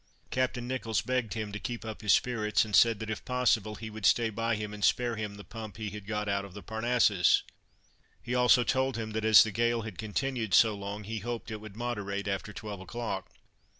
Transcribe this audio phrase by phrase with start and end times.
[0.31, 3.91] Captain Nicholls begged him to keep up his spirits, and said, that, if possible, he
[3.91, 6.63] would stay by him and spare him the pump he had got out of the
[6.63, 7.43] Parnassus;
[8.19, 11.53] he also told him that, as the gale had continued so long, he hoped that
[11.53, 13.29] it would moderate after twelve o'clock.